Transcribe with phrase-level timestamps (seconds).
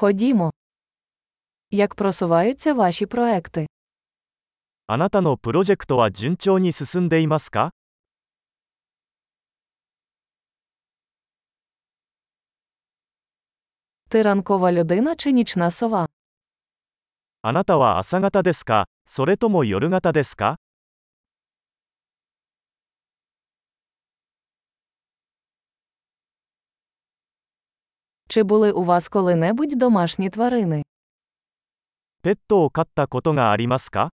[0.00, 0.51] Ходімо.
[1.71, 3.67] Як просуваються ваші проекти?
[4.87, 7.71] あなたのプロジェクトは順調に進んでいますか
[14.09, 16.07] Ти ранкова людина чи нічна сова?
[17.43, 20.57] あなたは朝方ですかそれとも夜型ですか
[28.30, 30.82] Чи були у вас коли-небудь домашні тварини?
[32.22, 34.10] ペットを飼ったことがありますか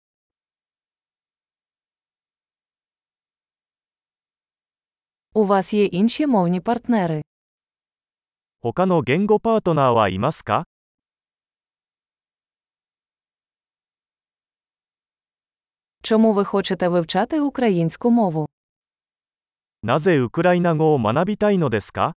[5.34, 7.22] У вас є інші мовні партнери?
[8.62, 10.64] 他の言語パートナーはいますか
[16.02, 18.48] Чому ви хочете вивчати українську мову?
[19.82, 22.14] なぜウクライナ語を学びたいのですか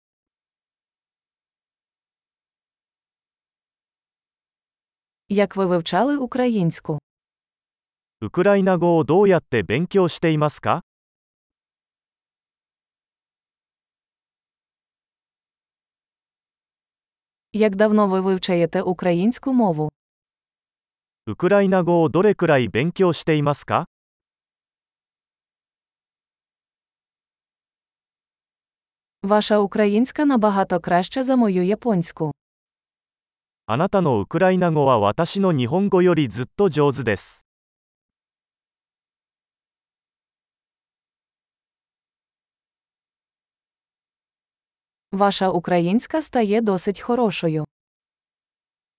[5.28, 6.98] Як ви вивчали українську?
[8.20, 10.83] ウクライナ語をどうやって勉強していますか
[17.52, 19.92] Як давно ви вивчаєте українську мову?
[21.27, 23.86] ウクライナ語をどれくらい勉強していますか
[29.22, 32.33] Ваша українська набагато краща за мою японську.
[33.66, 37.47] あなたのウクライナ語は私の日本語よりずっと上手です。
[45.12, 47.64] Ваша українська стає досить хорошою.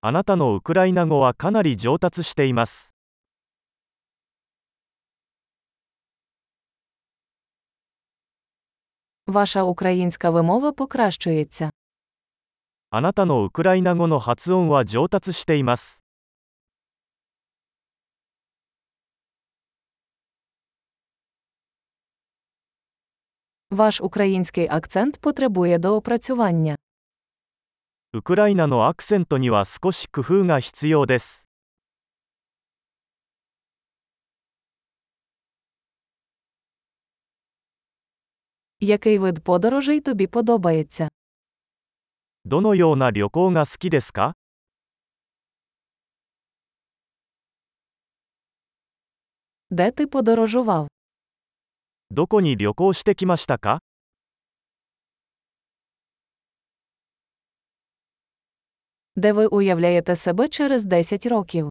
[0.02, 2.94] あなたのウクライナ語はかなり上達しています。
[9.28, 11.70] Ваша українська вимова покращується.
[12.96, 16.04] あなたのウクライナ語の発音は上達しています。
[23.72, 26.76] Ваш український акцент потребує доопрацювання.
[28.14, 31.50] ウクライナのアクセントには少し工夫が必要です。
[38.80, 41.10] Який вид подорожей тобі подобається?
[42.46, 44.34] どのような旅行が好きですか
[49.72, 50.88] Де ти подорожував?
[52.12, 53.80] どこに旅行してきましたか
[59.16, 61.70] Де ви уявляєте себе через 10 років?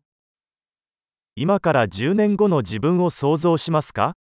[1.34, 4.14] 今から10年後の自分を想像しますか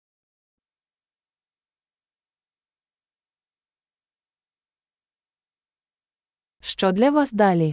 [6.72, 7.72] Що для вас далі?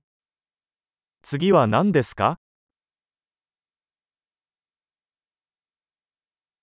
[1.21, 2.37] 次は何ですか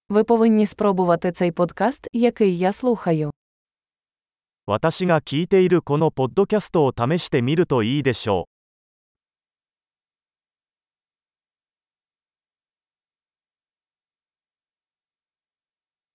[0.08, 3.30] Ви повинні спробувати цей подкаст, який я слухаю.
[4.66, 8.55] 私が聞いているこのポッドキャストを試してみるといいでしょう。